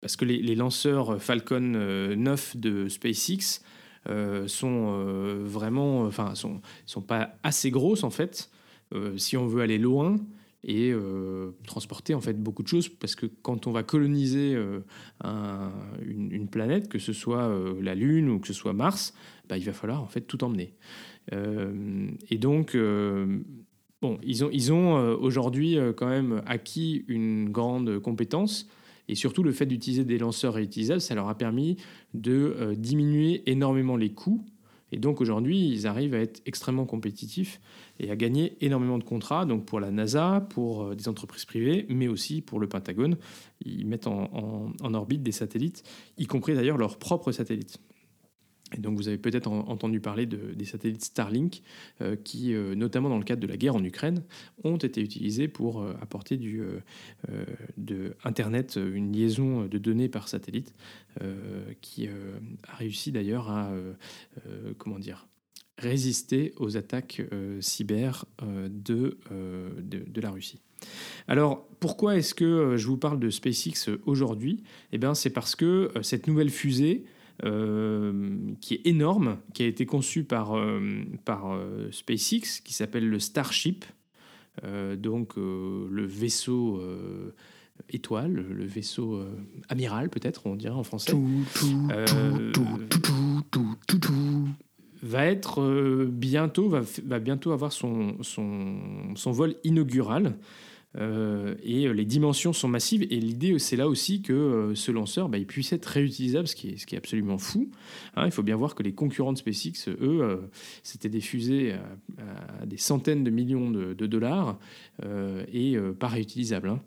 [0.01, 3.61] parce que les, lanceurs Falcon 9 euh, de SpaceX
[4.47, 6.09] sont vraiment,
[7.07, 8.49] pas assez grosses en fait,
[9.17, 10.15] si on veut aller loin
[10.63, 10.93] et
[11.65, 14.57] transporter en fait beaucoup de choses parce que quand on va coloniser
[16.05, 19.13] une, planète, que ce soit la Lune ou que ce soit Mars,
[19.47, 20.73] bah, il va falloir en fait tout emmener.
[21.33, 23.39] Euh, et donc, euh,
[24.01, 28.67] bon, ils ont, euh, aujourd'hui quand même acquis une grande compétence.
[29.09, 31.77] Et surtout, le fait d'utiliser des lanceurs réutilisables, ça leur a permis
[32.13, 34.43] de diminuer énormément les coûts.
[34.91, 37.61] Et donc aujourd'hui, ils arrivent à être extrêmement compétitifs
[37.99, 42.09] et à gagner énormément de contrats, donc pour la NASA, pour des entreprises privées, mais
[42.09, 43.17] aussi pour le Pentagone.
[43.65, 45.83] Ils mettent en, en orbite des satellites,
[46.17, 47.79] y compris d'ailleurs leurs propres satellites.
[48.75, 51.61] Et donc vous avez peut-être entendu parler des satellites Starlink
[52.01, 54.23] euh, qui, euh, notamment dans le cadre de la guerre en Ukraine,
[54.63, 56.61] ont été utilisés pour euh, apporter du,
[57.77, 60.73] de Internet, une liaison de données par satellite,
[61.81, 63.71] qui a réussi d'ailleurs à
[64.77, 65.27] comment dire
[65.77, 67.21] résister aux attaques
[67.59, 70.59] cyber de, de, de, la Russie.
[71.27, 74.63] Alors pourquoi est-ce que je vous parle de SpaceX aujourd'hui?
[74.91, 77.05] Eh bien c'est parce que cette nouvelle fusée
[77.41, 83.19] qui est énorme, qui a été conçu par, euh, par euh, SpaceX, qui s'appelle le
[83.19, 83.85] Starship,
[84.97, 86.81] donc le vaisseau
[87.91, 89.23] étoile, le vaisseau
[89.69, 91.13] amiral peut-être, on dirait en français,
[95.03, 100.37] va être bientôt, va, va, bientôt avoir son, son, son vol inaugural.
[100.95, 103.03] Euh, et euh, les dimensions sont massives.
[103.03, 106.69] Et l'idée, c'est là aussi que euh, ce lanceur, bah, puisse être réutilisable, ce qui
[106.69, 107.69] est, absolument fou.
[108.15, 108.25] Hein.
[108.25, 110.49] il faut bien voir que les concurrents de SpaceX, eux,
[110.83, 114.57] c'était des fusées à, des centaines de millions de, dollars
[115.53, 116.69] et pas réutilisables.
[116.69, 116.81] Hein.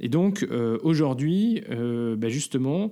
[0.00, 0.46] Et donc,
[0.82, 2.90] aujourd'hui, bah, justement,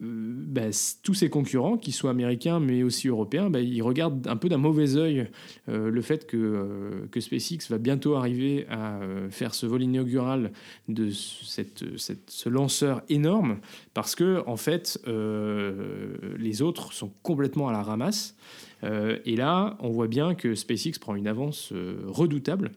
[0.00, 0.70] euh, bah,
[1.02, 4.56] tous ses concurrents, qu'ils soient américains mais aussi européens, bah, ils regardent un peu d'un
[4.58, 5.28] mauvais œil
[5.68, 10.52] euh, le fait que, euh, SpaceX va bientôt arriver à faire ce vol inaugural
[10.86, 13.58] de ce lanceur énorme,
[13.92, 18.36] parce que en fait, les autres sont complètement à la ramasse.
[18.82, 21.72] et là, on voit bien que SpaceX prend une avance
[22.06, 22.70] redoutable.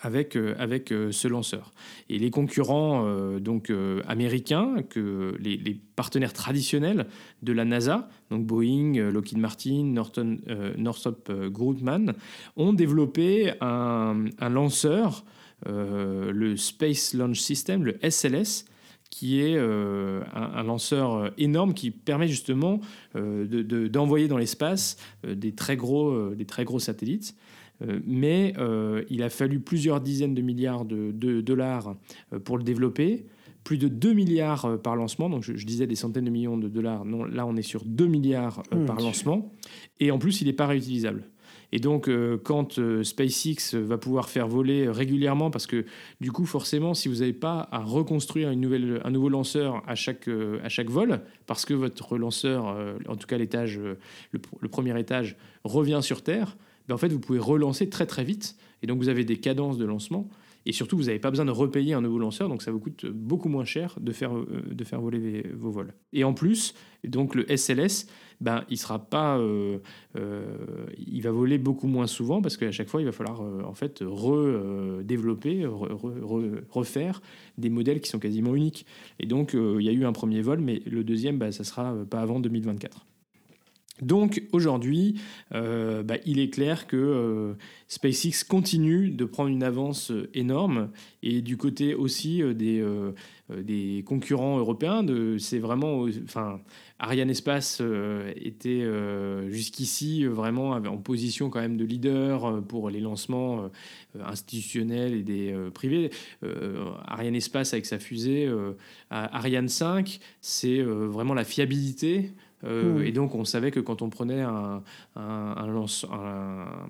[0.00, 1.72] Avec, avec ce lanceur.
[2.08, 3.04] Et les concurrents
[3.40, 3.72] donc,
[4.06, 7.06] américains, que les, partenaires traditionnels
[7.42, 10.38] de la NASA, donc Boeing, Lockheed Martin, Norton,
[10.76, 12.14] Northrop Grumman,
[12.56, 15.24] ont développé un, lanceur,
[15.66, 18.66] le Space Launch System, le SLS,
[19.10, 22.80] qui est euh, un, lanceur euh, énorme qui permet justement
[23.16, 27.34] euh, d'envoyer dans l'espace des, des très gros satellites.
[28.06, 28.54] Mais
[29.10, 31.94] il a fallu plusieurs dizaines de milliards de, dollars
[32.44, 33.26] pour le développer,
[33.64, 37.04] plus de 2 milliards par lancement, donc je, disais des centaines de millions de dollars,
[37.04, 39.52] non, là on est sur 2 milliards par lancement,
[40.00, 41.24] et en plus il n'est pas réutilisable.
[41.70, 45.84] Et donc, euh, quand euh, SpaceX va pouvoir faire voler régulièrement, parce que
[46.20, 49.94] du coup, forcément, si vous n'avez pas à reconstruire une nouvelle, un nouveau lanceur à
[49.94, 52.64] chaque, euh, à chaque vol, parce que votre lanceur,
[53.08, 53.78] en tout cas l'étage,
[54.32, 56.56] le, premier étage, revient sur Terre,
[56.88, 58.56] ben en fait, vous pouvez relancer très très vite.
[58.82, 60.28] Et donc, vous avez des cadences de lancement.
[60.66, 63.06] Et surtout, vous n'avez pas besoin de repayer un nouveau lanceur, donc ça vous coûte
[63.06, 65.94] beaucoup moins cher de faire, de faire voler vos vols.
[66.12, 66.74] Et en plus,
[67.04, 68.06] donc le SLS,
[68.40, 69.78] ben, il sera pas, euh,
[70.16, 70.44] euh,
[70.98, 73.74] il va voler beaucoup moins souvent parce qu'à chaque fois, il va falloir euh, en
[73.74, 75.66] fait redévelopper,
[76.68, 77.22] refaire
[77.56, 78.86] des modèles qui sont quasiment uniques.
[79.18, 81.94] Et donc, il y a eu un premier vol, mais le deuxième, ben, ça sera
[82.10, 83.06] pas avant 2024.
[84.02, 87.54] Donc aujourd'hui, bah, il est clair que
[87.88, 90.90] SpaceX continue de prendre une avance énorme
[91.22, 95.04] et du côté aussi des, concurrents européens,
[95.38, 96.60] c'est vraiment, enfin,
[97.00, 102.90] Ariane Espace euh, était euh, jusqu'ici euh, vraiment en position quand même de leader pour
[102.90, 103.70] les lancements
[104.20, 106.10] institutionnels et des privés.
[107.06, 108.50] Ariane Espace avec sa fusée
[109.10, 112.32] Ariane 5, c'est vraiment la fiabilité.
[112.62, 113.02] Hmm.
[113.04, 114.82] Et donc, on savait que quand on prenait un,
[115.14, 115.54] un,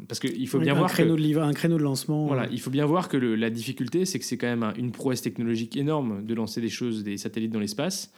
[0.09, 2.27] parce qu'il faut bien voir créneau de un créneau de lancement.
[2.27, 5.21] Voilà, il faut bien voir que la difficulté, c'est que c'est quand même une prouesse
[5.21, 8.13] technologique énorme de lancer des choses, des satellites dans l'espace.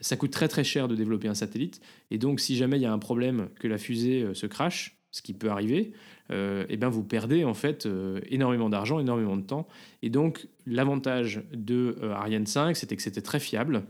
[0.00, 1.80] Ça coûte très très cher de développer un satellite.
[2.10, 4.96] Et donc, si jamais il y a un problème que la fusée euh, se crache,
[5.10, 5.92] ce qui peut arriver,
[6.30, 9.68] euh, eh ben vous perdez en fait euh, énormément d'argent, énormément de temps.
[10.02, 13.84] Et donc, l'avantage de Ariane 5, c'était que c'était très fiable.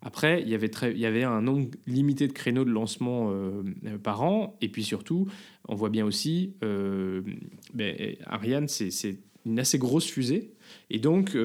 [0.00, 3.32] Après, il y, avait un nombre limité de créneaux de lancement
[4.02, 4.56] par an.
[4.60, 5.26] Et puis surtout,
[5.66, 10.52] on voit bien aussi, ben, Ariane, c'est une assez grosse fusée.
[10.88, 11.36] Et donc,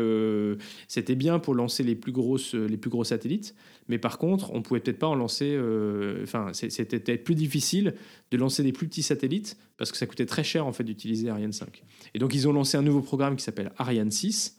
[0.87, 3.55] c'était bien pour lancer les plus, grosses, les plus gros satellites.
[3.87, 5.53] Mais par contre, on pouvait peut-être pas en lancer.
[5.55, 7.95] Euh, enfin, c'était peut-être plus difficile
[8.31, 11.29] de lancer des plus petits satellites parce que ça coûtait très cher en fait d'utiliser
[11.29, 11.83] Ariane 5.
[12.13, 14.57] Et donc, ils ont lancé un nouveau programme qui s'appelle Ariane 6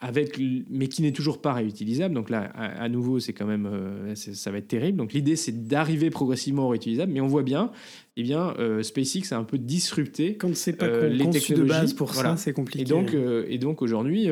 [0.00, 2.14] avec, mais qui n'est toujours pas réutilisable.
[2.14, 4.98] Donc là, à, nouveau, c'est quand même, euh, ça va être terrible.
[4.98, 7.70] Donc l'idée, c'est d'arriver progressivement au réutilisable, mais on voit bien,
[8.16, 11.62] eh bien, euh, SpaceX a un peu disrupté quand c'est pas euh, les technologies de
[11.62, 12.82] base pour ça, c'est compliqué.
[12.82, 14.28] Et donc, et donc aujourd'hui,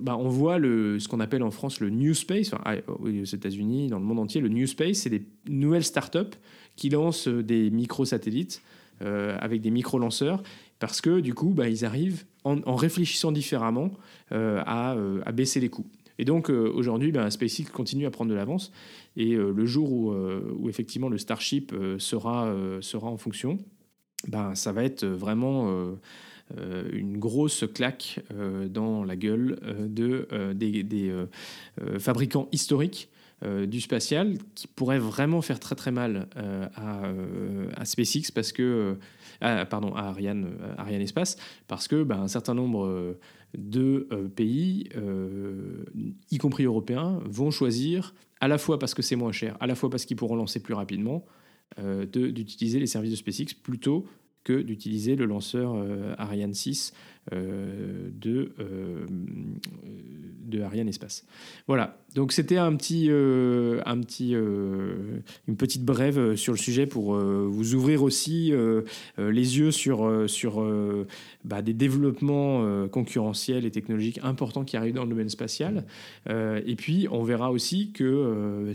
[0.00, 3.88] bah, on voit le, ce qu'on appelle en France le New Space, ah, aux États-Unis,
[3.88, 6.36] dans le monde entier, le New Space, c'est des nouvelles startups
[6.76, 8.62] qui lancent des micro-satellites
[9.00, 10.42] avec des micro-lanceurs
[10.78, 13.90] parce que du coup, bah, ils arrivent en, réfléchissant différemment
[14.32, 15.86] euh, euh, à, baisser les coûts.
[16.18, 18.72] Et donc euh, aujourd'hui, bah, SpaceX continue à prendre de l'avance.
[19.16, 23.58] Et le jour où, effectivement le Starship sera, sera en fonction,
[24.28, 25.96] bah, ça va être vraiment
[26.92, 28.20] une grosse claque
[28.68, 31.10] dans la gueule de, des,
[31.98, 33.08] fabricants historiques
[33.42, 36.28] du spatial qui pourrait vraiment faire très très mal
[36.74, 37.10] à,
[37.74, 38.98] à, SpaceX parce que
[39.40, 41.36] pardon, à Ariane, euh, Ariane Espace,
[41.68, 43.18] parce que ben, un certain nombre euh,
[43.56, 44.88] de euh, pays,
[46.30, 49.74] y compris européens, vont choisir, à la fois parce que c'est moins cher, à la
[49.74, 51.24] fois parce qu'ils pourront lancer plus rapidement,
[52.12, 54.06] d'utiliser les services de SpaceX plutôt
[54.44, 55.74] que d'utiliser le lanceur
[56.16, 59.06] Ariane 6 euh, de, euh,
[60.44, 61.24] de Ariane Espace.
[61.66, 67.14] Voilà, donc c'était un petit, euh, un petit, une petite brève sur le sujet pour
[67.16, 68.52] vous ouvrir aussi
[69.18, 70.64] les yeux sur, sur
[71.44, 75.84] bah, des développements concurrentiels et technologiques importants qui arrivent dans le domaine spatial.
[76.28, 78.72] et puis, on verra aussi que,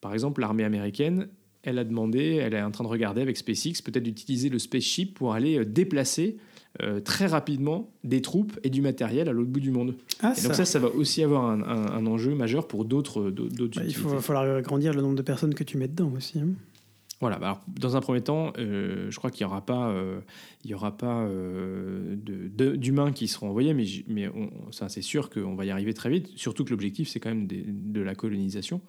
[0.00, 1.28] par exemple, l'armée américaine
[1.64, 5.14] elle a demandé, elle est en train de regarder avec SpaceX peut-être d'utiliser le spaceship
[5.14, 6.38] pour aller déplacer
[6.82, 9.94] euh, très rapidement des troupes et du matériel à l'autre bout du monde.
[10.22, 13.98] Ah, et donc ça, ça va aussi avoir un, enjeu majeur pour d'autres bah, Il
[13.98, 16.38] va falloir agrandir le nombre de personnes que tu mets dedans aussi.
[16.38, 16.48] Hein.
[17.20, 20.20] Voilà, bah, alors, dans un premier temps, euh, je crois qu'il n'y aura pas, euh,
[20.64, 21.26] il y aura pas
[22.76, 24.30] d'humains qui seront envoyés, mais, mais
[24.70, 27.48] ça c'est sûr qu'on va y arriver très vite, surtout que l'objectif c'est quand même
[27.48, 28.80] de la colonisation.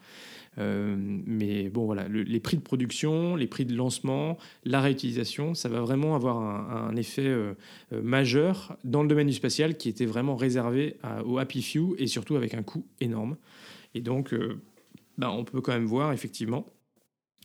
[0.58, 5.54] Euh, mais bon, voilà, le- les prix de production, les prix de lancement, la réutilisation,
[5.54, 7.54] ça va vraiment avoir un, effet euh,
[7.94, 11.96] euh, majeur dans le domaine du spatial qui était vraiment réservé à- au Happy Few
[11.98, 13.38] et surtout avec un coût énorme.
[13.96, 14.36] Et donc,
[15.18, 16.66] bah, on peut quand même voir effectivement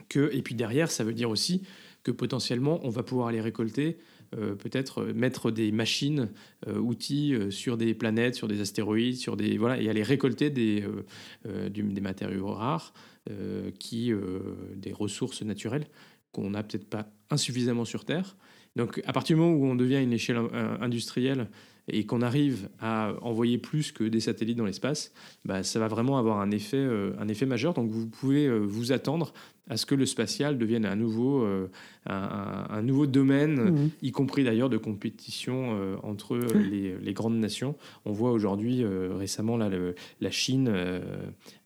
[0.09, 1.63] que, et puis derrière, ça veut dire aussi
[2.03, 3.97] que potentiellement, on va pouvoir aller récolter,
[4.33, 6.31] peut-être euh, mettre des machines,
[6.69, 10.51] euh, outils euh, sur des planètes, sur des astéroïdes, sur des voilà, et aller récolter
[10.51, 11.05] des, euh,
[11.47, 12.93] euh, des matériaux rares,
[13.31, 14.41] euh, qui, euh,
[14.77, 15.87] des ressources naturelles
[16.33, 18.37] qu'on n'a peut-être pas insuffisamment sur Terre.
[18.77, 21.49] Donc, à partir du moment où on devient une échelle euh, industrielle
[21.89, 25.13] et qu'on arrive à envoyer plus que des satellites dans l'espace,
[25.45, 27.75] bah, ça va vraiment avoir un effet, euh, un effet majeur.
[27.75, 29.35] Donc, vous pouvez euh, vous attendre
[29.69, 31.69] à ce que le spatial devienne un nouveau, euh,
[32.07, 33.91] un, un- un nouveau domaine, Mhm.
[34.03, 37.75] y compris d'ailleurs de compétition entre euh, les, les grandes nations.
[38.05, 40.71] On voit aujourd'hui, récemment, là, le- la Chine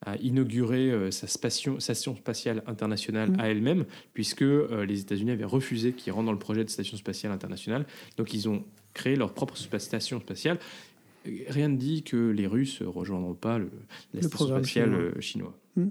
[0.07, 3.41] a inauguré sa station, station spatiale internationale Mhm.
[3.41, 4.45] à elle-même, puisque
[4.87, 7.85] les États-Unis avaient refusé qu'ils rentrent dans le projet de station spatiale internationale.
[8.17, 8.65] Donc ils ont
[8.99, 10.59] créé leur propre station spatiale.
[11.49, 13.71] Rien ne dit que les Russes ne rejoindront pas le,
[14.15, 14.91] la Le station programme spatiale
[15.21, 15.55] chinois.
[15.79, 15.91] euh,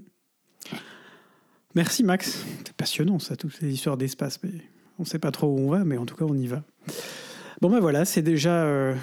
[1.74, 2.44] Merci Max.
[2.64, 4.40] C'est passionnant ça, toutes ces histoires d'espace.
[4.42, 4.50] Mais
[4.98, 6.62] on ne sait pas trop où on va, mais en tout cas on y va.
[7.60, 8.94] Bon ben voilà, c'est déjà euh,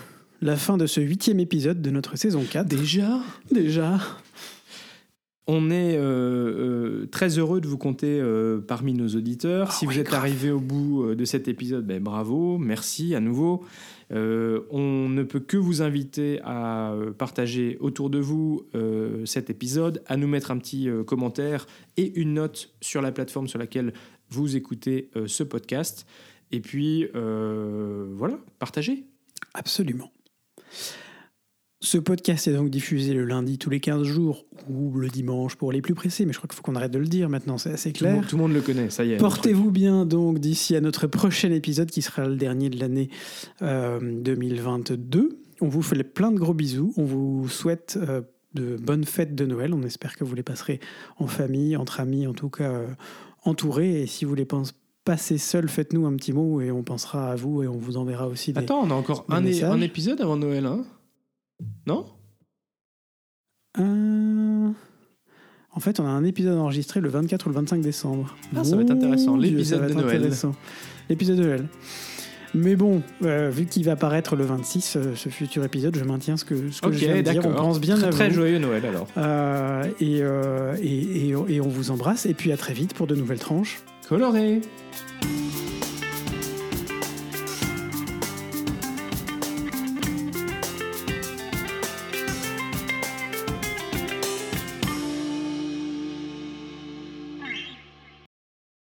[0.41, 2.67] la fin de ce huitième épisode de notre saison 4.
[2.67, 3.19] Déjà?
[3.51, 3.99] Déjà.
[5.47, 9.67] On est euh, euh, très heureux de vous compter euh, parmi nos auditeurs.
[9.69, 10.21] Ah si oui, vous êtes grave.
[10.21, 13.63] arrivé au bout de cet épisode, ben, bravo, merci à nouveau.
[14.11, 19.49] Euh, on ne peut que vous inviter à euh, partager autour de vous euh, cet
[19.49, 21.65] épisode, à nous mettre un petit commentaire
[21.97, 23.93] et une note sur la plateforme sur laquelle
[24.29, 26.07] vous écoutez ce podcast.
[26.51, 29.05] Et puis, voilà, partagez.
[29.53, 30.11] Absolument.
[31.85, 35.71] Ce podcast est donc diffusé le lundi tous les 15 jours ou le dimanche pour
[35.71, 37.69] les plus pressés, mais je crois qu'il faut qu'on arrête de le dire maintenant, c'est
[37.73, 38.29] assez Tout le, monde, clair.
[38.31, 39.17] tout le monde le connaît, ça y est.
[39.17, 43.11] Portez-vous bien donc d'ici à notre prochain épisode qui sera le dernier de l'année
[43.61, 45.37] euh, 2022.
[45.61, 46.91] On vous fait plein de gros bisous.
[46.97, 48.21] On vous souhaite euh,
[48.55, 49.71] de bonnes fêtes de Noël.
[49.71, 50.79] On espère que vous les passerez
[51.19, 52.87] en famille, entre amis, en tout cas euh,
[53.43, 54.01] entourés.
[54.01, 54.73] Et si vous les pensez
[55.03, 58.27] passer seul, faites-nous un petit mot et on pensera à vous et on vous enverra
[58.27, 58.59] aussi des.
[58.61, 60.83] Attends, on a encore un, un épisode avant Noël, hein?
[61.87, 62.05] Non?
[63.79, 64.69] Euh,
[65.75, 68.35] En fait, on a un épisode enregistré le 24 ou le 25 décembre.
[68.55, 69.35] Ah, ça va être intéressant.
[69.37, 70.31] L'épisode de Noël.
[71.09, 71.67] L'épisode de Noël.
[72.53, 76.37] Mais bon, euh, vu qu'il va paraître le 26, euh, ce futur épisode, je maintiens
[76.37, 77.33] ce que, ce que je viens de dire.
[77.41, 77.51] d'accord.
[77.51, 78.35] On pense bien très, à très vous.
[78.35, 79.07] joyeux Noël alors.
[79.17, 80.19] Euh, et,
[80.81, 82.25] et, et- et on vous embrasse.
[82.25, 83.81] Et puis à très vite pour de nouvelles tranches.
[84.07, 84.61] Coloré
[85.21, 85.54] Thank